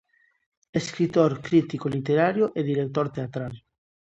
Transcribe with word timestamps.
Escritor, 0.81 1.31
crítico 1.47 1.87
literario 1.95 2.45
e 2.59 2.61
director 2.71 3.07
teatral. 3.15 3.53